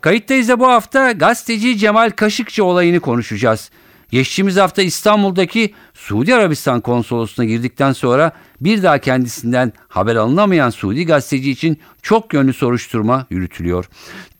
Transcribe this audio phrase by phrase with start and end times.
[0.00, 3.70] Kayıttayız da bu hafta gazeteci Cemal Kaşıkçı olayını konuşacağız.
[4.10, 11.50] Geçtiğimiz hafta İstanbul'daki Suudi Arabistan konsolosluğuna girdikten sonra bir daha kendisinden haber alınamayan Suudi gazeteci
[11.50, 13.88] için çok yönlü soruşturma yürütülüyor.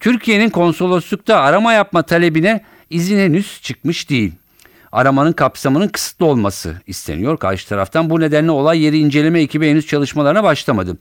[0.01, 4.33] Türkiye'nin konsoloslukta arama yapma talebine izin henüz çıkmış değil
[4.93, 8.11] aramanın kapsamının kısıtlı olması isteniyor karşı taraftan.
[8.11, 10.97] Bu nedenle olay yeri inceleme ekibi henüz çalışmalarına başlamadı.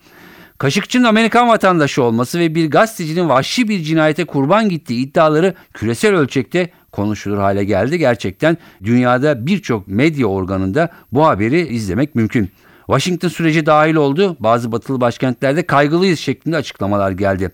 [0.59, 6.70] Kaşıkçı'nın Amerikan vatandaşı olması ve bir gazetecinin vahşi bir cinayete kurban gittiği iddiaları küresel ölçekte
[6.91, 7.98] konuşulur hale geldi.
[7.98, 12.52] Gerçekten dünyada birçok medya organında bu haberi izlemek mümkün.
[12.86, 14.38] Washington süreci dahil oldu.
[14.39, 17.52] Bazı batılı başkentlerde kaygılıyız şeklinde açıklamalar geldi.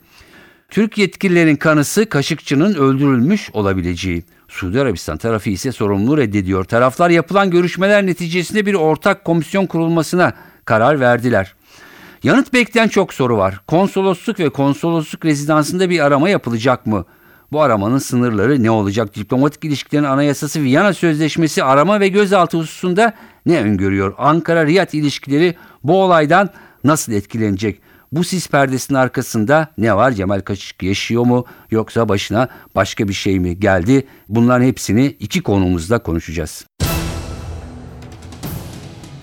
[0.69, 4.23] Türk yetkililerin kanısı Kaşıkçı'nın öldürülmüş olabileceği.
[4.47, 6.63] Suudi Arabistan tarafı ise sorumluluğu reddediyor.
[6.63, 10.33] Taraflar yapılan görüşmeler neticesinde bir ortak komisyon kurulmasına
[10.65, 11.55] karar verdiler.
[12.25, 13.61] Yanıt bekleyen çok soru var.
[13.67, 17.05] Konsolosluk ve konsolosluk rezidansında bir arama yapılacak mı?
[17.51, 19.15] Bu aramanın sınırları ne olacak?
[19.15, 23.13] Diplomatik ilişkilerin anayasası Viyana Sözleşmesi arama ve gözaltı hususunda
[23.45, 24.13] ne öngörüyor?
[24.17, 26.49] Ankara-Riyad ilişkileri bu olaydan
[26.83, 27.81] nasıl etkilenecek?
[28.11, 30.11] Bu sis perdesinin arkasında ne var?
[30.11, 34.07] Cemal Kaşık yaşıyor mu yoksa başına başka bir şey mi geldi?
[34.29, 36.65] Bunların hepsini iki konumuzda konuşacağız.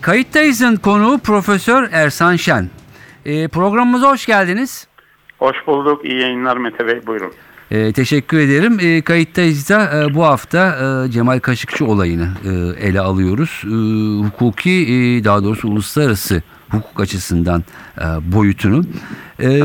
[0.00, 2.81] Kayıttayız'ın konuğu Profesör Ersan Şen.
[3.24, 4.86] E, programımıza hoş geldiniz.
[5.38, 6.04] Hoş bulduk.
[6.04, 7.06] İyi yayınlar Mete Bey.
[7.06, 7.32] Buyurun.
[7.70, 8.78] E, teşekkür ederim.
[8.80, 12.48] E, kayıttayız'da e, bu hafta e, Cemal Kaşıkçı olayını e,
[12.86, 13.62] ele alıyoruz.
[13.64, 13.68] E,
[14.26, 17.64] hukuki e, daha doğrusu uluslararası hukuk açısından
[17.98, 18.84] e, boyutunu.
[19.40, 19.60] E,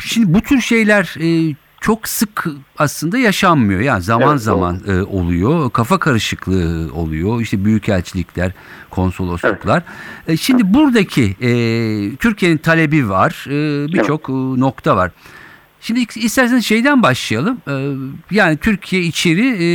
[0.00, 2.44] şimdi bu tür şeyler e, çok sık
[2.78, 3.80] aslında yaşanmıyor.
[3.80, 5.70] Yani zaman evet, zaman e, oluyor.
[5.70, 7.40] Kafa karışıklığı oluyor.
[7.40, 8.52] İşte büyükelçilikler,
[8.90, 9.82] konsolosluklar.
[10.26, 10.34] Evet.
[10.34, 11.50] E, şimdi buradaki e,
[12.16, 13.46] Türkiye'nin talebi var.
[13.46, 14.58] E, Birçok evet.
[14.58, 15.10] E, nokta var.
[15.80, 17.58] Şimdi isterseniz şeyden başlayalım.
[17.68, 17.74] E,
[18.30, 19.66] yani Türkiye içeri e,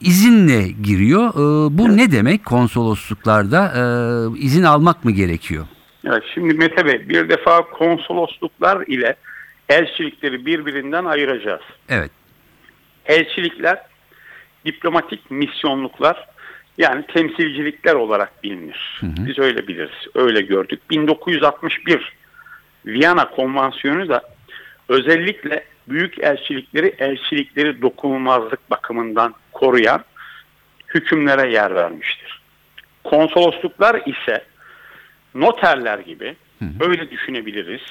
[0.00, 1.28] izinle giriyor.
[1.30, 1.96] E, bu evet.
[1.96, 3.72] ne demek konsolosluklarda?
[3.76, 3.82] E,
[4.40, 5.66] izin almak mı gerekiyor?
[6.06, 9.16] Evet, şimdi Mete Bey bir defa konsolosluklar ile
[9.68, 11.62] elçilikleri birbirinden ayıracağız.
[11.88, 12.10] Evet.
[13.06, 13.78] Elçilikler
[14.64, 16.28] diplomatik misyonluklar
[16.78, 18.98] yani temsilcilikler olarak bilinir.
[19.00, 19.26] Hı hı.
[19.26, 20.06] Biz öyle biliriz.
[20.14, 20.90] Öyle gördük.
[20.90, 22.12] 1961
[22.86, 24.22] Viyana Konvansiyonu da
[24.88, 30.04] özellikle büyük elçilikleri elçilikleri dokunulmazlık bakımından koruyan
[30.94, 32.40] hükümlere yer vermiştir.
[33.04, 34.44] Konsolosluklar ise
[35.34, 36.90] noterler gibi hı hı.
[36.90, 37.82] öyle düşünebiliriz.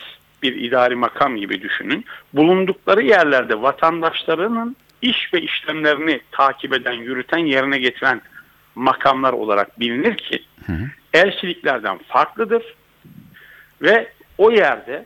[0.43, 2.05] Bir idari makam gibi düşünün.
[2.33, 8.21] Bulundukları yerlerde vatandaşlarının iş ve işlemlerini takip eden, yürüten, yerine getiren
[8.75, 10.89] makamlar olarak bilinir ki hı hı.
[11.13, 12.63] elçiliklerden farklıdır
[13.81, 15.05] ve o yerde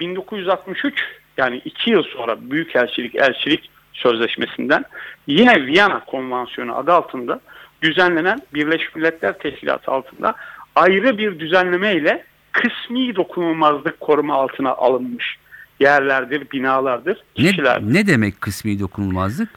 [0.00, 1.02] 1963
[1.36, 4.84] yani iki yıl sonra Büyükelçilik Elçilik Sözleşmesi'nden
[5.26, 7.40] yine Viyana Konvansiyonu adı altında
[7.82, 10.34] düzenlenen Birleşmiş Milletler Teşkilatı altında
[10.74, 15.36] ayrı bir düzenleme ile kısmi dokunulmazlık koruma altına alınmış
[15.80, 17.94] yerlerdir, binalardır, kişilerdir.
[17.94, 19.48] Ne, ne demek kısmi dokunulmazlık?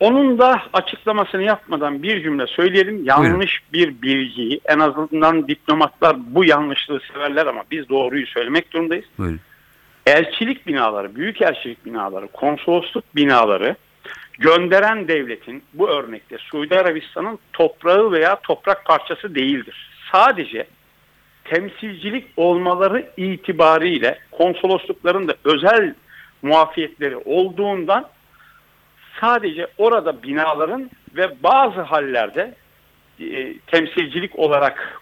[0.00, 3.04] Onun da açıklamasını yapmadan bir cümle söyleyelim.
[3.04, 3.96] Yanlış Buyurun.
[3.96, 9.04] bir bilgiyi en azından diplomatlar bu yanlışlığı severler ama biz doğruyu söylemek durumdayız.
[9.18, 9.40] Buyurun
[10.06, 13.76] elçilik binaları, büyük elçilik binaları, konsolosluk binaları
[14.38, 19.90] gönderen devletin bu örnekte Suudi Arabistan'ın toprağı veya toprak parçası değildir.
[20.12, 20.66] Sadece
[21.44, 25.94] temsilcilik olmaları itibariyle konsoloslukların da özel
[26.42, 28.08] muafiyetleri olduğundan
[29.20, 32.54] sadece orada binaların ve bazı hallerde
[33.20, 35.00] e, temsilcilik olarak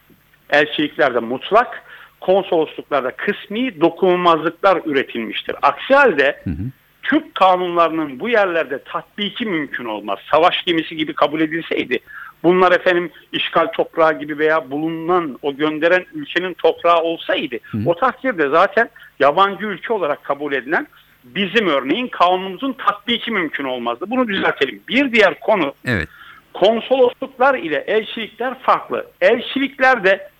[0.50, 1.82] elçiliklerde mutlak
[2.20, 5.56] konsolosluklarda kısmi dokunulmazlıklar üretilmiştir.
[5.62, 6.64] Aksi halde hı hı.
[7.02, 10.18] Türk kanunlarının bu yerlerde tatbiki mümkün olmaz.
[10.30, 11.98] Savaş gemisi gibi kabul edilseydi
[12.42, 17.78] bunlar efendim işgal toprağı gibi veya bulunan o gönderen ülkenin toprağı olsaydı hı.
[17.86, 18.90] o takdirde zaten
[19.20, 20.86] yabancı ülke olarak kabul edilen
[21.24, 24.04] bizim örneğin kanunumuzun tatbiki mümkün olmazdı.
[24.08, 24.82] Bunu düzeltelim.
[24.88, 26.08] Bir diğer konu evet.
[26.54, 29.06] konsolosluklar ile elçilikler farklı.
[29.20, 30.30] Elçilikler de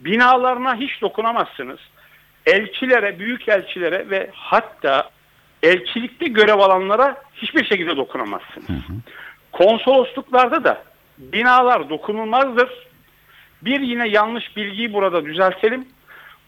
[0.00, 1.80] binalarına hiç dokunamazsınız.
[2.46, 5.10] Elçilere, büyük elçilere ve hatta
[5.62, 8.68] elçilikte görev alanlara hiçbir şekilde dokunamazsınız.
[8.68, 8.96] Hı hı.
[9.52, 10.82] Konsolosluklarda da
[11.32, 12.68] binalar dokunulmazdır.
[13.62, 15.86] Bir yine yanlış bilgiyi burada düzeltelim.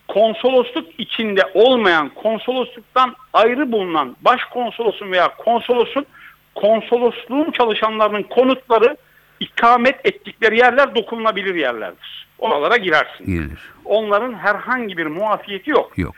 [0.08, 6.06] Konsolosluk içinde olmayan konsolosluktan ayrı bulunan başkonsolosun veya konsolosun
[6.54, 8.96] konsolosluğun çalışanlarının konutları
[9.40, 12.26] ikamet ettikleri yerler dokunulabilir yerlerdir.
[12.38, 13.26] Oralara girersin.
[13.26, 13.58] Girilir.
[13.84, 15.98] Onların herhangi bir muafiyeti yok.
[15.98, 16.14] Yok.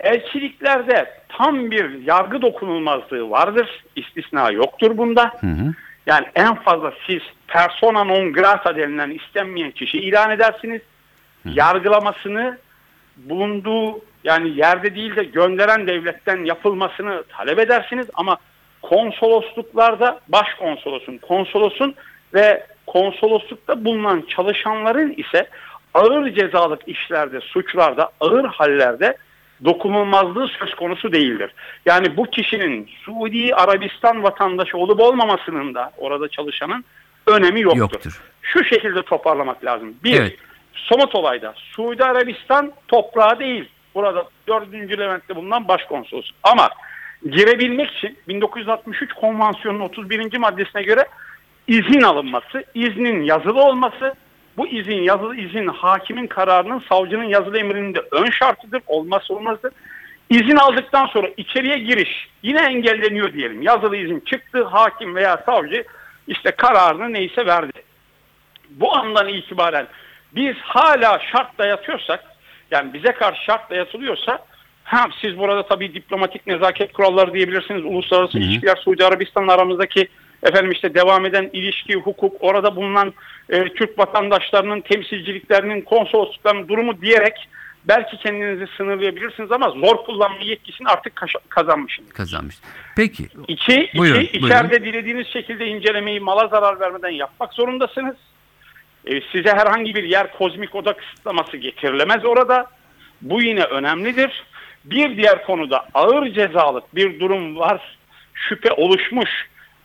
[0.00, 3.84] Elçiliklerde tam bir yargı dokunulmazlığı vardır.
[3.96, 5.32] İstisna yoktur bunda.
[5.40, 5.74] Hı hı.
[6.06, 10.82] Yani en fazla siz persona non grata denilen istenmeyen kişi ilan edersiniz.
[11.44, 12.58] Yargılamasını
[13.16, 18.36] bulunduğu yani yerde değil de gönderen devletten yapılmasını talep edersiniz ama
[18.82, 21.94] konsolosluklarda başkonsolosun, konsolosun
[22.34, 25.48] ve konsoloslukta bulunan çalışanların ise
[25.94, 29.16] ağır cezalık işlerde, suçlarda, ağır hallerde
[29.64, 31.50] dokunulmazlığı söz konusu değildir.
[31.86, 36.84] Yani bu kişinin Suudi Arabistan vatandaşı olup olmamasının da orada çalışanın
[37.26, 37.80] önemi yoktur.
[37.80, 38.22] Yoktur.
[38.42, 39.94] Şu şekilde toparlamak lazım.
[40.04, 40.36] Bir, Evet.
[40.74, 43.68] somut olayda Suudi Arabistan toprağı değil.
[43.94, 44.72] Burada 4.
[44.72, 46.30] Levent'te bulunan başkonsolos.
[46.42, 46.68] Ama
[47.30, 50.38] girebilmek için 1963 konvansiyonun 31.
[50.38, 51.06] maddesine göre
[51.68, 54.14] izin alınması, iznin yazılı olması,
[54.56, 59.72] bu izin yazılı izin hakimin kararının savcının yazılı emrinin de ön şartıdır, olmazsa olmazdır.
[60.30, 63.62] İzin aldıktan sonra içeriye giriş yine engelleniyor diyelim.
[63.62, 65.84] Yazılı izin çıktı, hakim veya savcı
[66.28, 67.82] işte kararını neyse verdi.
[68.70, 69.86] Bu andan itibaren
[70.32, 72.24] biz hala şart dayatıyorsak,
[72.70, 74.38] yani bize karşı şart dayatılıyorsa,
[74.84, 80.08] ha siz burada tabii diplomatik nezaket kuralları diyebilirsiniz, uluslararası ilişkiler, Suudi Arabistan'la aramızdaki
[80.46, 83.14] efendim işte devam eden ilişki, hukuk, orada bulunan
[83.48, 87.48] e, Türk vatandaşlarının temsilciliklerinin, konsolosluklarının durumu diyerek
[87.88, 92.12] belki kendinizi sınırlayabilirsiniz ama zor kullanma yetkisini artık kazanmışsınız.
[92.12, 92.56] Kazanmış.
[92.96, 93.28] Peki.
[93.48, 94.46] İki, Buyurun, iki buyurun.
[94.56, 98.16] içeride dilediğiniz şekilde incelemeyi mala zarar vermeden yapmak zorundasınız.
[99.06, 102.66] E, size herhangi bir yer kozmik oda kısıtlaması getirilemez orada.
[103.22, 104.44] Bu yine önemlidir.
[104.84, 107.98] Bir diğer konuda ağır cezalık bir durum var,
[108.34, 109.30] şüphe oluşmuş.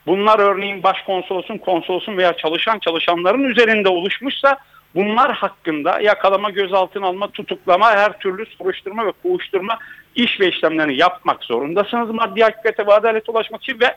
[0.07, 4.57] Bunlar örneğin başkonsolosun, konsolosun veya çalışan çalışanların üzerinde oluşmuşsa
[4.95, 9.79] bunlar hakkında yakalama, gözaltına alma, tutuklama, her türlü soruşturma ve kovuşturma
[10.15, 13.95] iş ve işlemlerini yapmak zorundasınız maddi hakikate ve adalete ulaşmak için ve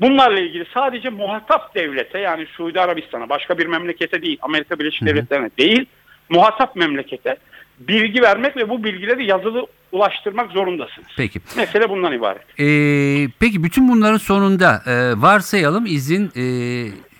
[0.00, 5.50] bunlarla ilgili sadece muhatap devlete yani Suudi Arabistan'a başka bir memlekete değil Amerika Birleşik Devletleri'ne
[5.58, 5.86] değil
[6.28, 7.36] muhatap memlekete
[7.78, 11.08] bilgi vermek ve bu bilgileri yazılı ulaştırmak zorundasınız.
[11.16, 11.40] Peki.
[11.56, 12.42] Mesele bundan ibaret.
[12.60, 16.44] Ee, peki bütün bunların sonunda e, varsayalım izin e,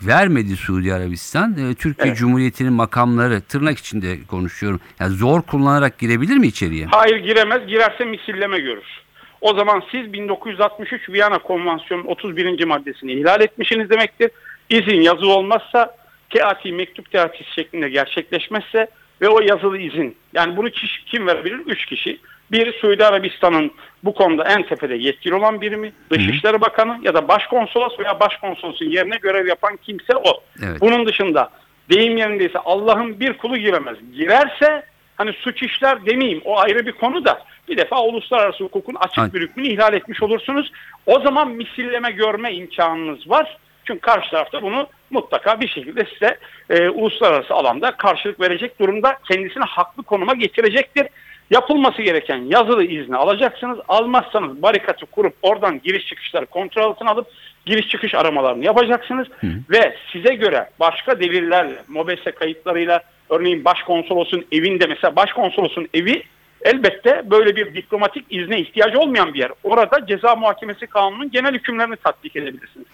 [0.07, 1.53] vermedi Suudi Arabistan.
[1.53, 2.19] E, Türkiye Evet.
[2.19, 4.81] Cumhuriyeti'nin makamları tırnak içinde konuşuyorum.
[5.01, 6.87] Yani zor kullanarak girebilir mi içeriye?
[6.87, 7.67] Hayır giremez.
[7.67, 9.05] Girerse misilleme görür.
[9.41, 12.65] O zaman siz 1963 Viyana Konvansiyonu 31.
[12.65, 14.31] maddesini ihlal etmişsiniz demektir.
[14.71, 15.97] İzin yazılı olmazsa
[16.31, 18.89] teati mektup teatisi şeklinde gerçekleşmezse
[19.21, 21.59] ve o yazılı izin yani bunu kişi, kim verebilir?
[21.67, 22.21] Üç kişi.
[22.53, 23.73] Bir Suudi Arabistan'ın
[24.05, 29.17] bu konuda en tepede yetkili olan birimi, Dışişleri Bakanı ya da Başkonsolos veya Başkonsolosun yerine
[29.17, 30.43] görev yapan kimse o.
[30.65, 30.81] Evet.
[30.81, 31.51] Bunun dışında
[31.91, 33.97] deyim yerindeyse Allah'ın bir kulu giremez.
[34.13, 34.85] Girerse
[35.17, 39.41] hani suç işler demeyeyim o ayrı bir konu da bir defa uluslararası hukukun açık bir
[39.41, 40.73] hükmünü ihlal etmiş olursunuz.
[41.07, 43.57] O zaman misilleme görme imkanınız var.
[43.85, 46.39] Çünkü karşı tarafta bunu mutlaka bir şekilde size
[46.71, 51.07] e, uluslararası alanda karşılık verecek durumda kendisini haklı konuma getirecektir.
[51.51, 53.79] Yapılması gereken yazılı izni alacaksınız.
[53.89, 57.27] Almazsanız barikatı kurup oradan giriş çıkışları kontrol altına alıp
[57.67, 59.29] giriş çıkış aramalarını yapacaksınız.
[59.71, 66.23] Ve size göre başka delillerle, MOBESE kayıtlarıyla örneğin başkonsolosun evinde mesela başkonsolosun evi
[66.65, 69.51] elbette böyle bir diplomatik izne ihtiyacı olmayan bir yer.
[69.63, 72.87] Orada ceza muhakemesi kanunun genel hükümlerini tatbik edebilirsiniz.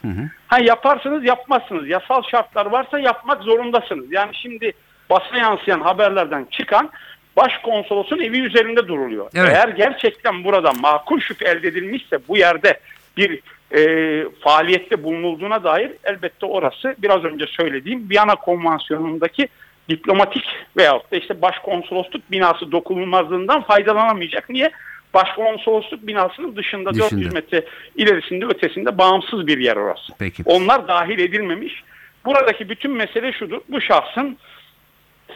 [0.46, 1.88] Ha yaparsınız yapmazsınız.
[1.88, 4.12] Yasal şartlar varsa yapmak zorundasınız.
[4.12, 4.72] Yani şimdi
[5.10, 6.90] basına yansıyan haberlerden çıkan
[7.36, 9.30] başkonsolosun evi üzerinde duruluyor.
[9.34, 9.52] Evet.
[9.54, 12.80] Eğer gerçekten burada makul şüphe elde edilmişse bu yerde
[13.16, 13.40] bir
[13.76, 19.48] e, faaliyette bulunulduğuna dair elbette orası biraz önce söylediğim Viyana Konvansiyonu'ndaki
[19.90, 20.44] diplomatik
[20.76, 24.50] veyahut da işte başkonsolosluk binası dokunulmazlığından faydalanamayacak.
[24.50, 24.70] Niye?
[25.14, 27.10] Başkonsolosluk binasının dışında, Dışında.
[27.10, 27.64] 400 metre
[27.96, 30.12] ilerisinde ötesinde bağımsız bir yer orası.
[30.18, 30.42] Peki.
[30.46, 31.82] Onlar dahil edilmemiş.
[32.24, 33.60] Buradaki bütün mesele şudur.
[33.68, 34.38] Bu şahsın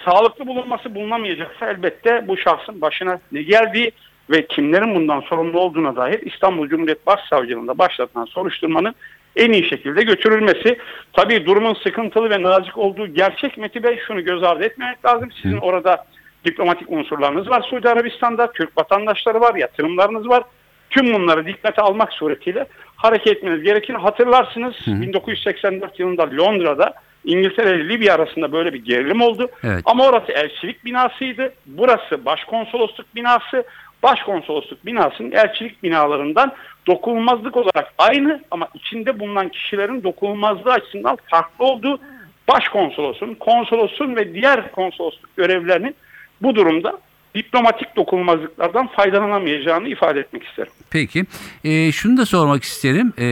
[0.05, 3.93] sağlıklı bulunması bulunamayacaksa elbette bu şahsın başına ne geldiği
[4.31, 8.95] ve kimlerin bundan sorumlu olduğuna dair İstanbul Cumhuriyet Başsavcılığında başlatılan soruşturmanın
[9.37, 10.79] en iyi şekilde götürülmesi.
[11.13, 15.29] Tabii durumun sıkıntılı ve nazik olduğu gerçek Meti Bey şunu göz ardı etmemek lazım.
[15.43, 16.05] Sizin orada
[16.45, 20.43] diplomatik unsurlarınız var Suudi Arabistan'da, Türk vatandaşları var, yatırımlarınız var.
[20.91, 23.95] Tüm bunları dikkate almak suretiyle hareket etmeniz gerekir.
[23.95, 29.49] Hatırlarsınız 1984 yılında Londra'da İngiltere ile Libya arasında böyle bir gerilim oldu.
[29.65, 29.83] Evet.
[29.85, 31.53] Ama orası elçilik binasıydı.
[31.67, 33.65] Burası başkonsolosluk binası.
[34.05, 36.53] Başkonsolosluk binasının elçilik binalarından
[36.87, 42.01] dokunulmazlık olarak aynı ama içinde bulunan kişilerin dokunulmazlığı açısından farklı olduğu
[42.49, 45.95] başkonsolosun, konsolosun ve diğer konsolosluk görevlerinin
[46.43, 46.99] bu durumda
[47.35, 50.73] diplomatik dokunulmazlıklardan faydalanamayacağını ifade etmek isterim.
[50.91, 51.25] Peki.
[51.65, 53.13] E, şunu da sormak isterim.
[53.19, 53.27] E,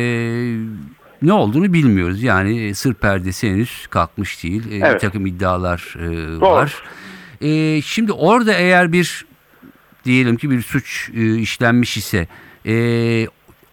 [1.23, 2.23] ne olduğunu bilmiyoruz.
[2.23, 4.67] Yani e, sır perdesi henüz kalkmış değil.
[4.69, 5.01] E, Bir Evet.
[5.01, 6.07] takım iddialar e,
[6.41, 6.51] Doğru.
[6.51, 6.75] var.
[7.41, 9.25] E, şimdi orada eğer bir
[10.05, 12.27] diyelim ki bir suç e, işlenmiş ise
[12.67, 12.75] e,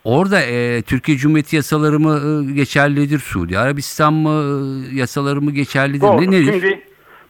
[0.03, 3.19] orada e, Türkiye Cumhuriyeti yasaları mı e, geçerlidir?
[3.19, 4.29] Suudi Arabistan mı
[4.91, 6.01] e, yasaları mı geçerlidir?
[6.01, 6.21] Doğru.
[6.21, 6.51] Ne, nedir?
[6.61, 6.81] Şimdi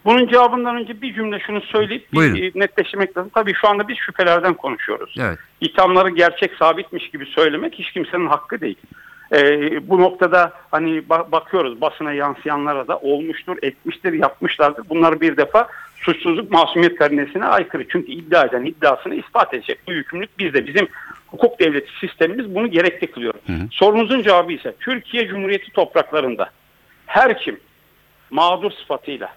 [0.05, 2.35] bunun cevabından önce bir cümle şunu söyleyip bir Buyurun.
[2.37, 3.31] e, netleştirmek lazım.
[3.33, 5.15] Tabii şu anda biz şüphelerden konuşuyoruz.
[5.19, 5.39] Evet.
[5.61, 8.77] İthamları gerçek sabitmiş gibi söylemek hiç kimsenin hakkı değil.
[9.35, 14.83] Ee, bu noktada hani ba- bakıyoruz basına yansıyanlara da olmuştur, etmiştir, yapmışlardır.
[14.89, 15.67] Bunlar bir defa
[15.99, 17.87] suçsuzluk masumiyet karnesine aykırı.
[17.87, 19.79] Çünkü iddia eden iddiasını ispat edecek.
[19.87, 20.67] Bu yükümlülük bizde.
[20.67, 20.87] Bizim
[21.27, 23.33] hukuk devleti sistemimiz bunu gerekli kılıyor.
[23.71, 26.49] Sorunuzun cevabı ise Türkiye Cumhuriyeti topraklarında
[27.05, 27.59] her kim
[28.29, 29.29] mağdur sıfatıyla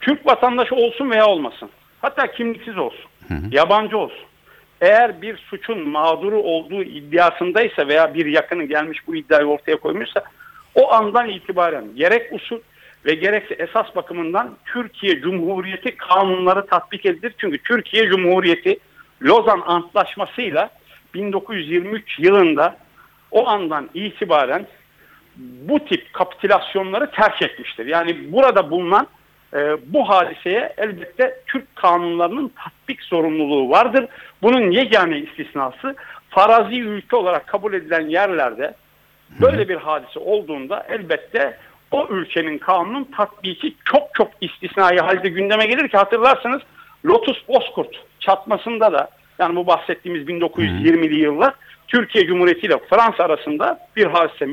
[0.00, 1.70] Türk vatandaşı olsun veya olmasın.
[2.02, 3.10] Hatta kimliksiz olsun.
[3.50, 4.24] Yabancı olsun.
[4.80, 10.22] Eğer bir suçun mağduru olduğu iddiasındaysa veya bir yakını gelmiş bu iddiayı ortaya koymuşsa
[10.74, 12.60] o andan itibaren gerek usul
[13.06, 17.34] ve gerekse esas bakımından Türkiye Cumhuriyeti kanunları tatbik edilir.
[17.38, 18.78] Çünkü Türkiye Cumhuriyeti
[19.22, 20.70] Lozan Antlaşması'yla
[21.14, 22.76] 1923 yılında
[23.30, 24.66] o andan itibaren
[25.36, 27.86] bu tip kapitülasyonları terk etmiştir.
[27.86, 29.06] Yani burada bulunan
[29.54, 34.06] e, bu hadiseye elbette Türk kanunlarının tatbik zorunluluğu vardır.
[34.42, 35.96] Bunun yegane istisnası
[36.30, 38.74] farazi ülke olarak kabul edilen yerlerde
[39.40, 41.58] böyle bir hadise olduğunda elbette
[41.94, 46.62] o ülkenin kanunun tatbiki çok çok istisnai halde gündeme gelir ki hatırlarsınız
[47.04, 49.08] Lotus Bozkurt çatmasında da
[49.38, 51.54] yani bu bahsettiğimiz 1920'li yıllar
[51.88, 54.48] Türkiye Cumhuriyeti ile Fransa arasında bir hadise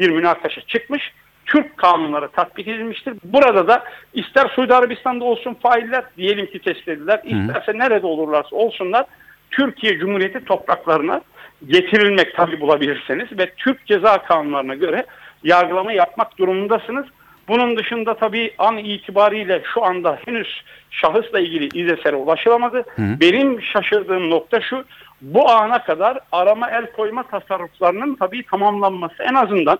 [0.00, 1.12] bir münakaşa çıkmış.
[1.46, 3.14] Türk kanunları tatbik edilmiştir.
[3.24, 3.84] Burada da
[4.14, 7.20] ister Suudi Arabistan'da olsun failler diyelim ki tespit edildiler.
[7.24, 9.06] isterse nerede olurlarsa olsunlar
[9.50, 11.20] Türkiye Cumhuriyeti topraklarına
[11.66, 15.06] getirilmek tabi bulabilirseniz ve Türk ceza kanunlarına göre
[15.44, 17.06] yargılama yapmak durumundasınız.
[17.48, 22.84] Bunun dışında tabii an itibariyle şu anda henüz şahısla ilgili iz esere ulaşılamadı.
[22.98, 24.84] Benim şaşırdığım nokta şu,
[25.20, 29.78] bu ana kadar arama el koyma tasarruflarının tabii tamamlanması en azından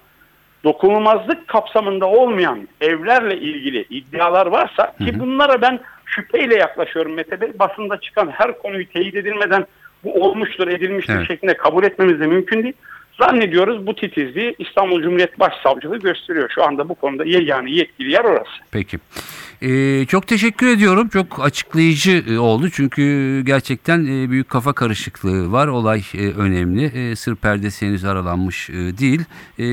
[0.64, 7.59] dokunulmazlık kapsamında olmayan evlerle ilgili iddialar varsa ki bunlara ben şüpheyle yaklaşıyorum Mete Bey.
[7.59, 9.66] Basında çıkan her konuyu teyit edilmeden
[10.04, 11.28] bu olmuştur edilmiştir Evet.
[11.28, 12.75] şeklinde kabul etmemiz de mümkün değil.
[13.21, 16.50] Zannediyoruz bu titizliği İstanbul Cumhuriyet Başsavcılığı gösteriyor.
[16.54, 18.50] Şu anda bu konuda yegane yetkili yer orası.
[18.71, 18.99] Peki.
[19.62, 21.09] Ee, çok teşekkür ediyorum.
[21.09, 23.02] Çok açıklayıcı e, oldu çünkü
[23.47, 25.66] gerçekten e, büyük kafa karışıklığı var.
[25.68, 27.16] Olay e, önemli.
[27.16, 29.21] Sır perdesi henüz aralanmış değil.
[29.59, 29.64] E,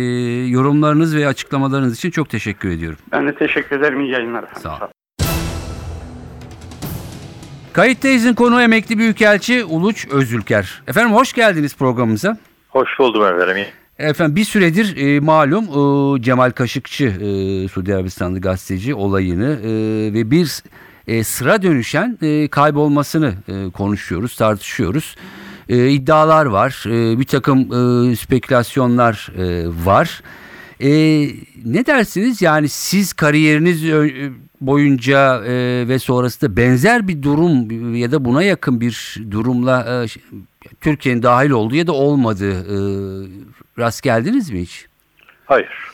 [0.52, 3.00] yorumlarınız ve açıklamalarınız için çok teşekkür ediyorum.
[3.12, 4.02] Ben de teşekkür ederim.
[4.02, 4.44] İyi yayınlar.
[4.44, 4.62] efendim.
[4.64, 4.90] Sağ ol.
[7.74, 10.82] Kayıttayız'ın konu emekli büyükelçi Uluç Özülker.
[10.88, 12.38] Efendim hoş geldiniz programımıza.
[12.72, 13.66] Hoş buldum efendim.
[14.00, 19.70] Efendim bir süredir e, malum e, Cemal Kaşıkçı e, Suudi Arabistanlı gazeteci olayını e,
[20.14, 20.64] ve bir
[21.08, 25.16] e, sıra dönüşen e, kaybolmasını e, konuşuyoruz, tartışıyoruz.
[25.70, 30.22] E, iddialar var, e, bir takım e, spekülasyonlar e, var.
[30.82, 30.90] E,
[31.66, 32.42] ne dersiniz?
[32.42, 38.82] Yani siz kariyeriniz ö- boyunca e, ve sonrasında benzer bir durum ya da buna yakın
[38.82, 40.06] bir durumla e,
[40.82, 42.78] Türkiye'nin dahil olduğu ya da olmadığı e,
[43.80, 44.86] rast geldiniz mi hiç?
[45.46, 45.92] Hayır.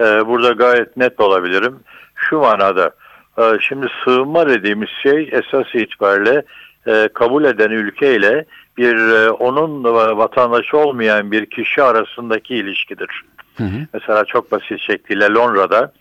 [0.00, 1.76] Ee, burada gayet net olabilirim.
[2.14, 2.90] Şu manada
[3.38, 6.42] e, şimdi sığınma dediğimiz şey esas itibariyle
[6.86, 8.44] e, kabul eden ülkeyle
[8.76, 9.84] bir e, onun
[10.18, 13.22] vatandaşı olmayan bir kişi arasındaki ilişkidir.
[13.58, 13.86] Hı hı.
[13.94, 15.92] Mesela çok basit şekliyle Londra'da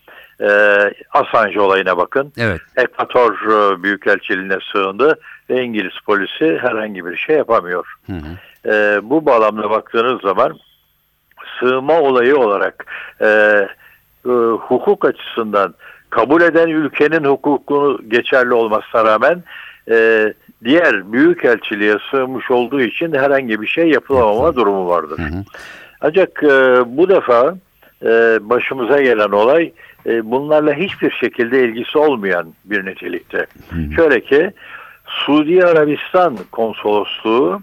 [0.41, 0.49] e,
[1.11, 2.33] Assange olayına bakın.
[2.37, 2.61] Evet.
[2.77, 7.93] Ekvator e, Büyükelçiliğine sığındı ve İngiliz polisi herhangi bir şey yapamıyor.
[8.05, 8.73] Hı hı.
[8.73, 10.59] E, bu bağlamda baktığınız zaman
[11.59, 12.85] sığınma olayı olarak
[13.21, 15.73] e, e, hukuk açısından
[16.09, 19.43] kabul eden ülkenin hukukunu geçerli olmasına rağmen
[19.91, 20.33] e,
[20.63, 25.19] diğer büyükelçiliğe sığınmış olduğu için herhangi bir şey yapılamama durumu vardır.
[25.19, 25.43] Hı hı.
[26.01, 26.47] Ancak e,
[26.97, 27.57] bu defa
[28.03, 28.09] e,
[28.41, 29.71] başımıza gelen olay
[30.05, 33.45] e, bunlarla hiçbir şekilde ilgisi olmayan bir nitelikte.
[33.95, 34.51] Şöyle ki
[35.05, 37.61] Suudi Arabistan konsolosluğu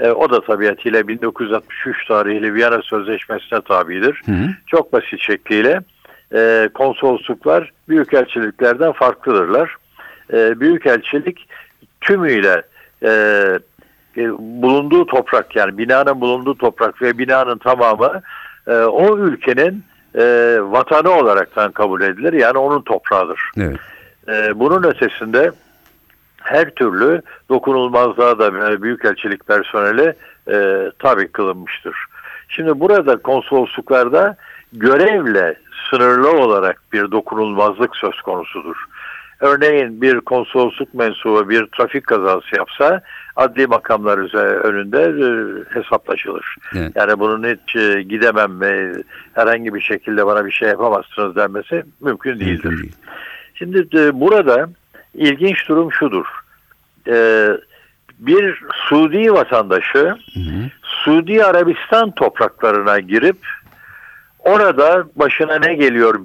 [0.00, 4.22] E, o da tabiatıyla 1963 tarihli Viyana Sözleşmesi'ne tabidir.
[4.26, 4.48] Hı hı.
[4.66, 5.80] Çok basit şekliyle
[6.34, 9.76] e, konsolosluklar büyükelçiliklerden farklıdırlar.
[10.32, 11.48] E, büyükelçilik
[12.00, 12.62] tümüyle
[13.02, 13.10] e,
[14.16, 18.22] e, bulunduğu toprak yani binanın bulunduğu toprak ve binanın tamamı
[18.66, 22.32] e, o ülkenin e, vatanı olaraktan kabul edilir.
[22.32, 23.40] Yani onun toprağıdır.
[23.58, 23.76] Evet.
[24.28, 25.50] E, bunun ötesinde
[26.42, 30.14] her türlü dokunulmazlığa da e, büyükelçilik personeli
[30.50, 31.96] e, tabi kılınmıştır.
[32.48, 34.36] Şimdi burada konsolosluklarda
[34.72, 35.56] görevle
[35.90, 38.76] sınırlı olarak bir dokunulmazlık söz konusudur.
[39.40, 43.02] Örneğin bir konsolosluk mensubu bir trafik kazası yapsa
[43.36, 44.18] adli makamlar
[44.64, 45.28] önünde e,
[45.74, 46.56] hesaplaşılır.
[46.76, 46.92] Evet.
[46.94, 48.92] Yani bunun hiç e, gidemem ve
[49.34, 52.64] herhangi bir şekilde bana bir şey yapamazsınız denmesi mümkün değildir.
[52.64, 52.92] Mümkün değil.
[53.54, 54.68] Şimdi e, burada
[55.14, 56.26] ilginç durum şudur.
[57.08, 57.48] E,
[58.18, 60.70] bir Suudi vatandaşı Hı hı.
[60.82, 63.36] Suudi Arabistan topraklarına girip
[64.38, 66.20] orada başına ne geliyor,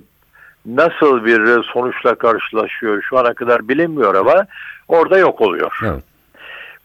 [0.66, 4.46] nasıl bir sonuçla karşılaşıyor şu ana kadar bilinmiyor ama
[4.88, 5.80] orada yok oluyor.
[5.84, 6.04] Evet.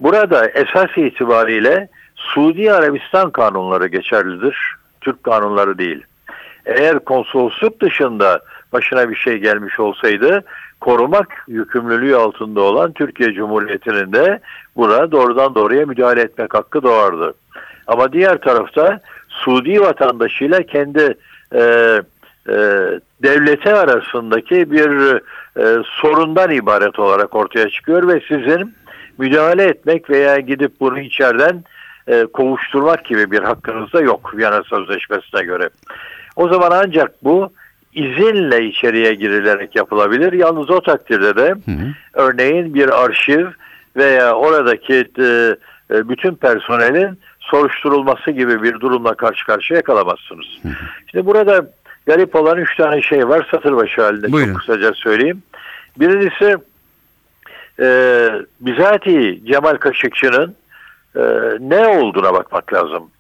[0.01, 4.57] Burada esas itibariyle Suudi Arabistan kanunları geçerlidir.
[5.01, 6.05] Türk kanunları değil.
[6.67, 8.41] Eğer konsolosluk dışında
[8.73, 10.45] başına bir şey gelmiş olsaydı
[10.81, 14.41] korumak yükümlülüğü altında olan Türkiye Cumhuriyeti'nin de
[14.77, 17.35] buna doğrudan doğruya müdahale etmek hakkı doğardı.
[17.87, 21.15] Ama diğer tarafta Suudi vatandaşıyla kendi
[21.55, 21.61] e,
[22.49, 22.57] e,
[23.23, 25.21] devleti arasındaki bir
[25.61, 28.75] e, sorundan ibaret olarak ortaya çıkıyor ve sizin
[29.19, 31.65] müdahale etmek veya gidip bunu içeriden
[32.09, 35.69] e, kovuşturmak gibi bir hakkınız da yok Viyana Sözleşmesi'ne göre.
[36.37, 37.53] O zaman ancak bu
[37.93, 40.33] izinle içeriye girilerek yapılabilir.
[40.33, 41.93] Yalnız o takdirde de Hı hı.
[42.13, 43.47] örneğin bir arşiv
[43.97, 45.57] veya oradaki e,
[45.91, 50.47] e, bütün personelin soruşturulması gibi bir durumla karşı karşıya kalamazsınız.
[51.07, 51.71] Şimdi burada
[52.07, 53.49] garip olan üç tane şey var.
[53.51, 54.53] Satır başı halinde Buyurun.
[54.53, 55.43] çok kısaca söyleyeyim.
[56.01, 56.57] Birincisi
[57.81, 57.89] e,
[58.61, 60.57] bizatihi Cemal Kaşıkçı'nın
[61.17, 61.23] e,
[61.61, 63.11] ne olduğuna bakmak lazım.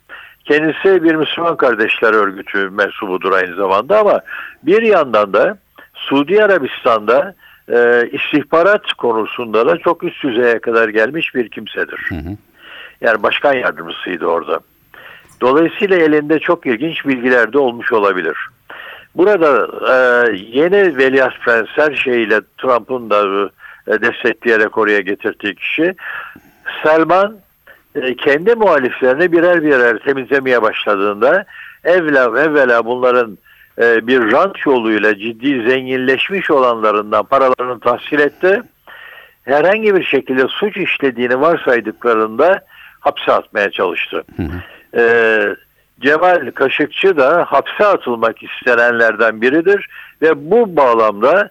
[0.44, 4.20] Kendisi bir Müslüman Kardeşler Örgütü mensubudur aynı zamanda ama
[4.62, 5.58] bir yandan da
[5.94, 7.34] Suudi Arabistan'da
[7.72, 12.06] e, istihbarat konusunda da çok üst düzeye kadar gelmiş bir kimsedir.
[12.08, 12.36] Hı hı.
[13.00, 14.60] Yani başkan yardımcısıydı orada.
[15.40, 18.36] Dolayısıyla elinde çok ilginç bilgiler de olmuş olabilir.
[19.16, 19.96] Burada e,
[20.36, 23.50] yeni Veliaht Prens her şeyiyle Trump'ın da
[23.86, 25.94] e, destekleyerek oraya getirdiği kişi
[26.82, 27.36] Selman
[27.94, 31.44] e, kendi muhaliflerini birer birer temizlemeye başladığında
[31.84, 33.38] evvela, evvela bunların
[33.78, 38.62] e, bir rant yoluyla ciddi zenginleşmiş olanlarından paralarını tahsil etti.
[39.42, 42.60] Herhangi bir şekilde suç işlediğini varsaydıklarında
[43.00, 44.24] hapse atmaya çalıştı.
[44.36, 44.62] Hı hı.
[45.00, 45.56] Ee,
[46.00, 49.88] Cemal Kaşıkçı da hapse atılmak istenenlerden biridir
[50.22, 51.50] ve bu bağlamda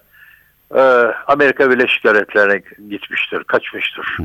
[0.74, 0.80] e,
[1.26, 4.16] Amerika Birleşik Devletleri'ne gitmiştir, kaçmıştır.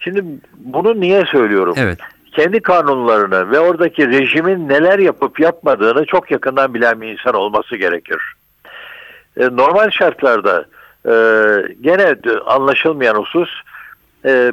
[0.00, 0.24] Şimdi
[0.56, 1.74] bunu niye söylüyorum?
[1.78, 1.98] Evet.
[2.32, 8.18] Kendi kanunlarını ve oradaki rejimin neler yapıp yapmadığını çok yakından bilen bir insan olması gerekir.
[9.36, 10.64] E, normal şartlarda
[11.04, 11.12] e,
[11.80, 12.16] gene
[12.46, 13.50] anlaşılmayan husus
[14.24, 14.52] e,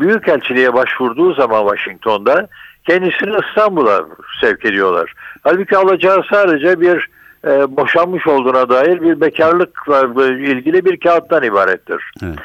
[0.00, 2.48] Büyükelçiliğe başvurduğu zaman Washington'da
[2.86, 4.06] kendisini İstanbul'a
[4.40, 5.12] sevk ediyorlar.
[5.42, 7.08] Halbuki alacağı sadece bir
[7.46, 12.12] e, boşanmış olduğuna dair bir bekarlıkla ilgili bir kağıttan ibarettir.
[12.22, 12.38] Evet.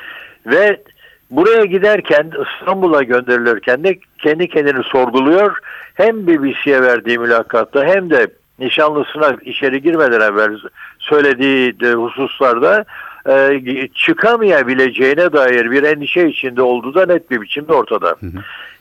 [0.46, 0.82] Ve
[1.32, 5.58] buraya giderken İstanbul'a gönderilirken de kendi kendini sorguluyor.
[5.94, 8.28] Hem BBC'ye verdiği mülakatta hem de
[8.60, 10.58] nişanlısına içeri girmeden evvel
[11.00, 12.86] söylediği de hususlarda
[13.30, 13.62] e,
[13.96, 18.16] çıkamayabileceğine dair bir endişe içinde olduğu da net bir biçimde ortada.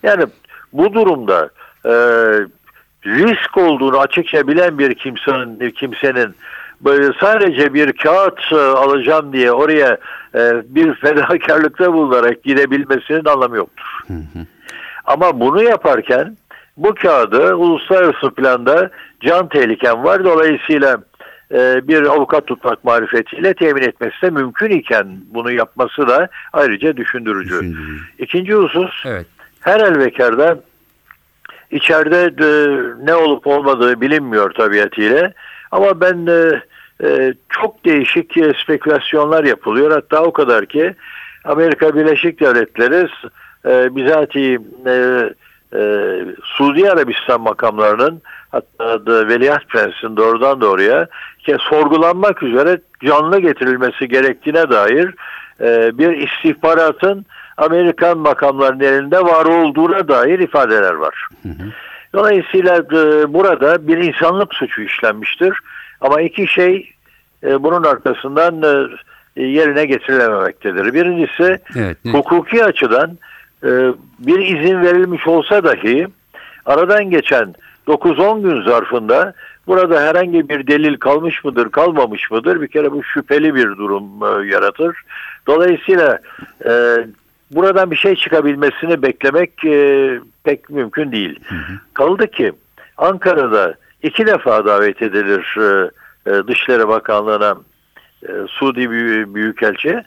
[0.03, 0.25] Yani
[0.73, 1.51] bu durumda
[1.85, 1.93] e,
[3.07, 6.35] risk olduğunu açıkça bilen bir kimsenin kimsenin
[6.81, 9.99] böyle sadece bir kağıt e, alacağım diye oraya
[10.35, 10.41] e,
[10.75, 14.01] bir fedakarlıkta bulunarak gidebilmesinin anlamı yoktur.
[15.05, 16.37] Ama bunu yaparken
[16.77, 20.25] bu kağıdı uluslararası planda can tehlikem var.
[20.25, 20.99] Dolayısıyla
[21.53, 27.51] e, bir avukat tutmak marifetiyle temin etmesi de mümkün iken bunu yapması da ayrıca düşündürücü.
[27.51, 28.05] Düşündürücü.
[28.19, 29.27] İkinci husus Evet.
[29.61, 30.59] Her elbekarda
[31.71, 35.33] içeride de ne olup olmadığı bilinmiyor tabiatıyla.
[35.71, 36.63] Ama ben e,
[37.05, 39.91] e, çok değişik e, spekülasyonlar yapılıyor.
[39.91, 40.95] Hatta o kadar ki
[41.45, 43.09] Amerika Birleşik Devletleri
[43.67, 45.25] e, bizatihi e,
[45.75, 45.81] e,
[46.45, 51.07] Suudi Arabistan makamlarının hatta da Veliaht Prens'in doğrudan doğruya
[51.39, 55.15] ki sorgulanmak üzere canlı getirilmesi gerektiğine dair
[55.61, 57.27] e, bir istihbaratın
[57.59, 61.29] Amerikan makamlarının elinde var olduğuna dair ifadeler var.
[62.15, 65.59] Dolayısıyla e, burada bir insanlık suçu işlenmiştir.
[66.01, 66.93] Ama iki şey
[67.45, 68.63] e, bunun arkasından
[69.37, 70.95] e, yerine getirilememektedir.
[70.95, 71.99] Birincisi Evet.
[72.13, 73.19] hukuki açıdan
[73.65, 73.69] e,
[74.19, 76.07] bir izin verilmiş olsa dahi
[76.67, 77.55] aradan geçen
[77.87, 79.35] 9-10 gün zarfında
[79.67, 84.47] burada herhangi bir delil kalmış mıdır kalmamış mıdır bir kere bu şüpheli bir durum e,
[84.47, 84.97] yaratır.
[85.47, 86.19] Dolayısıyla
[86.65, 86.73] e,
[87.51, 91.41] buradan bir şey çıkabilmesini beklemek e, pek mümkün değil.
[91.95, 92.53] Kaldı ki
[92.97, 95.91] Ankara'da iki defa davet edilir e,
[96.31, 97.57] e, Dışişleri Bakanlığı'na
[98.23, 100.03] e, Suudi Büyü- Büyükelçi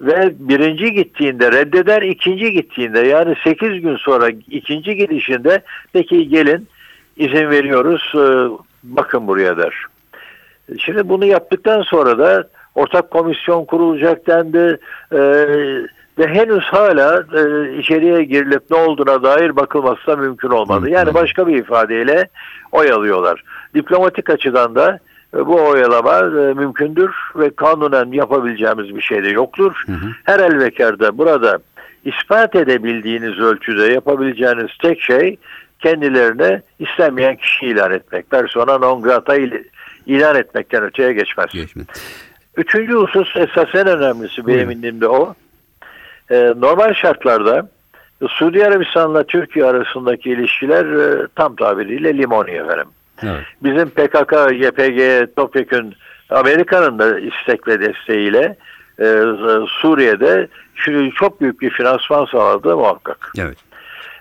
[0.00, 6.68] ve birinci gittiğinde reddeder, ikinci gittiğinde yani 8 gün sonra ikinci gidişinde peki gelin
[7.16, 8.24] izin veriyoruz e,
[8.82, 9.74] bakın buraya der.
[10.78, 14.78] Şimdi bunu yaptıktan sonra da ortak komisyon kurulacak dendi
[15.12, 15.20] e,
[16.18, 20.90] ve henüz hala e, içeriye girilip ne olduğuna dair bakılması da mümkün olmadı.
[20.90, 22.28] Yani başka bir ifadeyle
[22.72, 23.44] oyalıyorlar.
[23.74, 24.98] Diplomatik açıdan da
[25.36, 29.82] e, bu oyalama e, mümkündür ve kanunen yapabileceğimiz bir şey de yoktur.
[30.24, 31.58] Her elvekarda burada
[32.04, 35.38] ispat edebildiğiniz ölçüde yapabileceğiniz tek şey
[35.80, 38.30] kendilerine istenmeyen kişi ilan etmek.
[38.30, 39.64] Persona non grata il-
[40.06, 41.46] ilan etmekten öteye geçmez.
[41.52, 41.82] Geçme.
[42.56, 45.34] Üçüncü husus esas en önemlisi benim indimde o.
[46.30, 47.68] Ee, normal şartlarda
[48.28, 52.86] Suudi Arabistan'la Türkiye arasındaki ilişkiler e, tam tabiriyle limoni efendim.
[53.22, 53.42] Evet.
[53.62, 55.94] Bizim PKK, YPG, topyekün
[56.30, 58.56] Amerika'nın da istek ve desteğiyle
[59.00, 59.04] e,
[59.68, 63.32] Suriye'de şu- çok büyük bir finansman sağladı muhakkak.
[63.38, 63.56] Evet.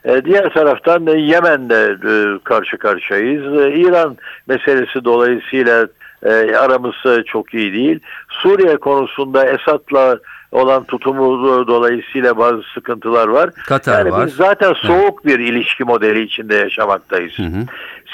[0.06, 3.44] E, Diğer taraftan da Yemen'de e, karşı karşıyayız.
[3.62, 5.88] E, İran meselesi dolayısıyla
[6.26, 8.00] e, aramız e, çok iyi değil.
[8.30, 10.18] Suriye konusunda Esad'la
[10.54, 13.50] olan tutumu e, dolayısıyla bazı sıkıntılar var.
[13.68, 14.28] Katar yani var.
[14.28, 17.40] biz zaten soğuk bir ilişki modeli içinde yaşamaktayız.
[17.40, 17.66] Hı hı.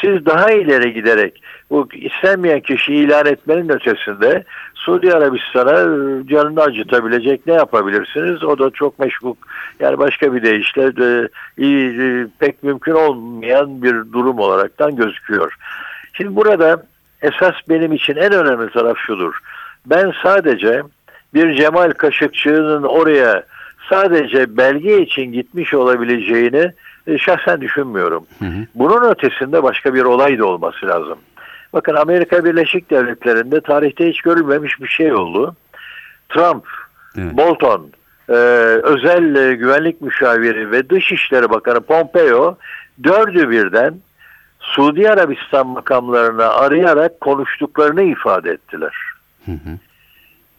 [0.02, 4.44] Siz daha ileri giderek bu istenmeyen kişiyi ilan etmenin ötesinde
[4.76, 8.44] Suudi Arabistan'a e, canını acıtabilecek ne yapabilirsiniz?
[8.44, 9.36] O da çok meşgul.
[9.80, 15.54] Yani başka bir deyişle e, iyi, e, pek mümkün olmayan bir durum olaraktan gözüküyor.
[16.14, 16.84] Şimdi burada
[17.22, 19.34] esas benim için en önemli taraf şudur.
[19.86, 20.82] Ben sadece
[21.34, 23.44] bir Cemal Kaşıkçı'nın oraya
[23.90, 26.74] sadece belge için gitmiş olabileceğini
[27.08, 28.26] e, şahsen düşünmüyorum.
[28.76, 31.18] Bunun ötesinde başka bir olay da olması lazım.
[31.74, 35.56] Bakın Amerika Birleşik Devletleri'nde tarihte hiç görülmemiş bir şey oldu.
[36.30, 36.66] Trump,
[37.18, 37.38] Evet.
[37.38, 37.92] Bolton,
[38.30, 38.34] e,
[38.84, 42.58] özel e, güvenlik müşaviri ve Dışişleri Bakanı Pompeo
[43.04, 43.96] dördü birden
[44.60, 48.94] Suudi Arabistan makamlarına arayarak konuştuklarını ifade ettiler.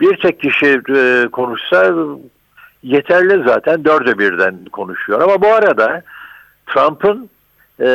[0.00, 1.94] Bir tek kişi e, konuşsa
[2.82, 5.20] yeterli zaten dördü birden konuşuyor.
[5.20, 6.02] Ama bu arada
[6.66, 7.30] Trump'ın
[7.80, 7.88] e,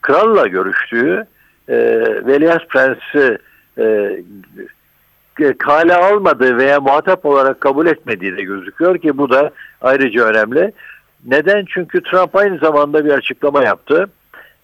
[0.00, 1.26] kralla görüştüğü
[1.68, 1.76] e,
[2.26, 3.38] Veliaht Prensi
[3.78, 4.16] e,
[5.40, 10.72] e, kale almadığı veya muhatap olarak kabul etmediği de gözüküyor ki bu da ayrıca önemli.
[11.26, 11.64] Neden?
[11.68, 14.06] Çünkü Trump aynı zamanda bir açıklama yaptı.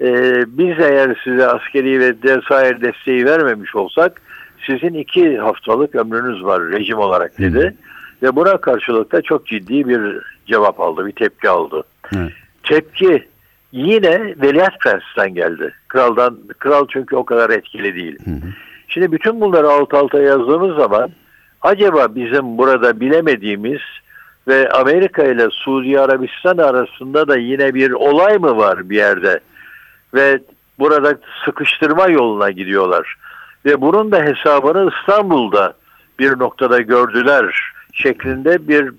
[0.00, 0.10] E,
[0.46, 4.20] biz eğer size askeri ve vesaire desteği vermemiş olsak
[4.66, 7.76] sizin iki haftalık ömrünüz var rejim olarak dedi.
[8.22, 11.84] Ve buna karşılık da çok ciddi bir cevap aldı, bir tepki aldı.
[12.16, 12.32] Evet.
[12.62, 13.28] Tepki
[13.72, 15.74] yine Veliaht Prens'ten geldi.
[15.88, 18.18] Kraldan, kral çünkü o kadar etkili değil.
[18.88, 21.10] Şimdi bütün bunları alt alta yazdığımız zaman
[21.62, 23.80] acaba bizim burada bilemediğimiz
[24.48, 29.40] ve Amerika ile Suudi Arabistan arasında da yine bir olay mı var bir yerde
[30.14, 30.40] ve
[30.78, 33.16] burada sıkıştırma yoluna gidiyorlar
[33.66, 35.74] ve bunun da hesabını İstanbul'da
[36.18, 38.92] bir noktada gördüler şeklinde bir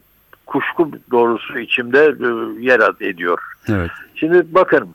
[0.46, 2.28] kuşku doğrusu içimde e,
[2.66, 3.40] yer ediyor.
[3.70, 3.92] Evet.
[4.16, 4.90] Şimdi bakın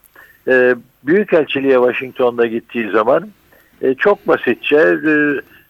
[0.49, 3.29] e, Büyükelçiliğe Washington'da gittiği zaman
[3.83, 5.11] e, çok basitçe e,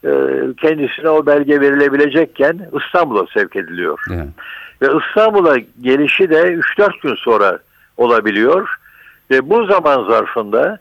[0.08, 0.12] e,
[0.56, 4.00] kendisine o belge verilebilecekken İstanbul'a sevk ediliyor.
[4.10, 4.26] Evet.
[4.82, 7.58] Ve İstanbul'a gelişi de 3-4 gün sonra
[7.96, 8.68] olabiliyor.
[9.30, 10.78] Ve bu zaman zarfında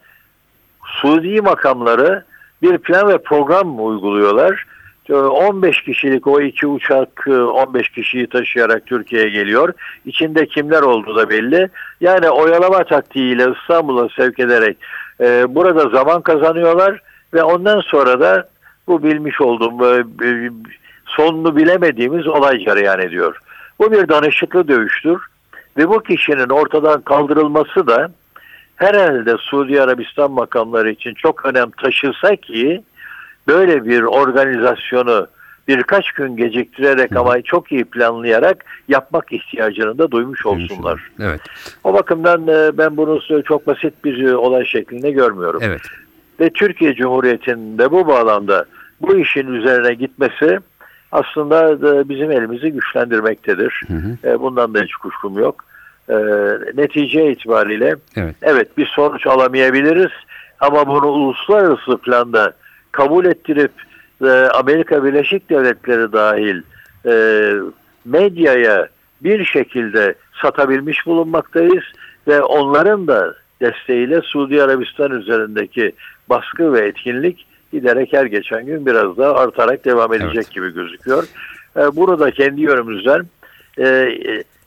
[0.85, 2.23] Suudi makamları
[2.61, 4.65] bir plan ve program uyguluyorlar.
[5.09, 9.73] Ee, 15 kişilik o iki uçak e, 15 kişiyi taşıyarak Türkiye'ye geliyor.
[10.05, 11.69] İçinde kimler olduğu da belli.
[12.01, 14.77] Yani oyalama taktiğiyle İstanbul'a sevk ederek
[15.21, 17.01] e, burada zaman kazanıyorlar
[17.33, 18.49] ve ondan sonra da
[18.87, 20.49] bu bilmiş olduğum e, e,
[21.05, 23.37] sonunu bilemediğimiz olay cereyan ediyor.
[23.79, 25.21] Bu bir danışıklı dövüştür
[25.77, 28.11] ve bu kişinin ortadan kaldırılması da
[28.81, 32.83] herhalde Suudi Arabistan makamları için çok önem taşısa ki
[33.47, 35.27] böyle bir organizasyonu
[35.67, 41.09] birkaç gün geciktirerek ama çok iyi planlayarak yapmak ihtiyacını da duymuş olsunlar.
[41.19, 41.41] Evet.
[41.83, 45.61] O bakımdan e, ben bunu çok basit bir e, olay şeklinde görmüyorum.
[45.63, 45.81] Evet.
[46.39, 48.65] Ve Türkiye Cumhuriyeti'nin de bu bağlamda
[49.01, 50.59] bu işin üzerine gitmesi
[51.11, 53.83] aslında da bizim elimizi güçlendirmektedir.
[53.87, 54.29] Hı hı.
[54.29, 55.65] E, Bundan da hiç kuşkum yok.
[56.11, 56.15] E,
[56.75, 58.35] Netice itibariyle Evet.
[58.41, 60.11] evet bir sonuç alamayabiliriz
[60.59, 62.53] ama bunu uluslararası planda
[62.91, 63.71] kabul ettirip
[64.23, 66.61] e, Amerika Birleşik Devletleri dahil
[67.05, 67.13] e,
[68.05, 68.87] medyaya
[69.21, 71.83] bir şekilde satabilmiş bulunmaktayız
[72.27, 75.91] ve onların da desteğiyle Suudi Arabistan üzerindeki
[76.29, 80.51] baskı ve etkinlik giderek her geçen gün biraz daha artarak devam edecek Evet.
[80.51, 81.23] gibi gözüküyor.
[81.77, 83.25] E, Burada kendi yönümüzden
[83.79, 83.85] e,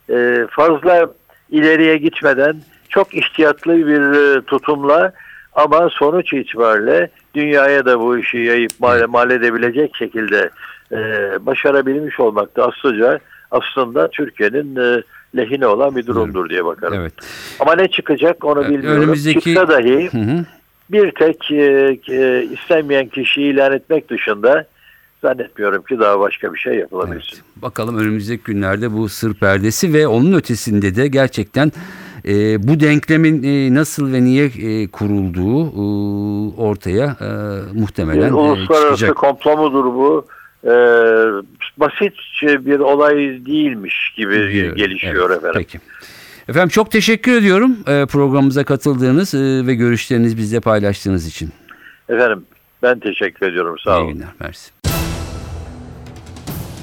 [0.09, 1.07] e, fazla
[1.49, 2.55] ileriye gitmeden
[2.89, 4.01] çok ihtiyatlı bir
[4.37, 5.11] e, tutumla
[5.55, 10.49] ama sonuç itibariyle dünyaya da bu işi yayıp mal, mal edebilecek şekilde
[10.91, 10.97] e,
[11.45, 13.19] başarabilmiş olmak da aslında,
[13.51, 15.01] aslında Türkiye'nin e,
[15.37, 16.99] lehine olan bir durumdur diye bakarım.
[17.01, 17.13] Evet.
[17.59, 19.03] Ama ne çıkacak onu Evet, bilmiyorum.
[19.03, 20.45] önümüzdeki- Çıksa dahi Hı hı.
[20.91, 24.65] bir tek e, e, istenmeyen kişiyi ilan etmek dışında
[25.29, 27.35] zannetmiyorum ki daha başka bir şey yapılabilsin.
[27.35, 27.61] Evet.
[27.61, 31.71] Bakalım önümüzdeki günlerde bu sır perdesi ve onun ötesinde de gerçekten
[32.27, 35.81] e, bu denklemin e, nasıl ve niye e, kurulduğu e,
[36.61, 37.27] ortaya e,
[37.79, 39.15] muhtemelen Bir e, uluslararası çıkacak.
[39.17, 40.27] komplo mudur bu?
[40.67, 40.69] Ee,
[41.77, 44.75] basitçe bir olay değilmiş gibi Biliyorum.
[44.77, 45.53] gelişiyor Evet, efendim.
[45.57, 45.79] Peki.
[46.47, 51.49] Efendim çok teşekkür ediyorum e, programımıza katıldığınız e, ve görüşlerinizi bizle paylaştığınız için.
[52.09, 52.45] Efendim
[52.83, 53.75] ben teşekkür ediyorum.
[53.83, 54.13] Sağ İyi olun.
[54.13, 54.27] günler.
[54.39, 54.71] Mersi.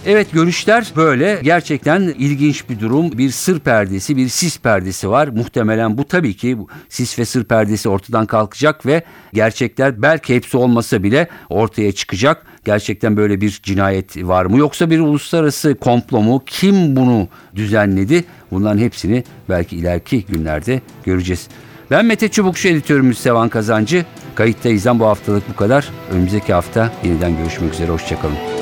[0.06, 1.40] Evet görüşler böyle.
[1.42, 3.18] Gerçekten ilginç bir durum.
[3.18, 5.28] Bir sır perdesi, bir sis perdesi var.
[5.28, 10.56] Muhtemelen bu tabii ki bu sis ve sır perdesi ortadan kalkacak ve gerçekler belki hepsi
[10.56, 12.46] olmasa bile ortaya çıkacak.
[12.64, 16.42] Gerçekten böyle bir cinayet var mı yoksa bir uluslararası komplo mu?
[16.46, 18.24] Kim bunu düzenledi?
[18.50, 21.48] Bunların hepsini belki ileriki günlerde göreceğiz.
[21.90, 24.04] Ben Mete Çubukçu editörümüz Sevan Kazancı.
[24.34, 25.88] Kayıttayızdan bu haftalık bu kadar.
[26.12, 27.90] Önümüzdeki hafta yeniden görüşmek üzere.
[27.90, 28.61] Hoşçakalın.